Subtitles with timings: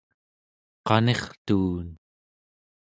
[0.87, 1.87] qanirtuun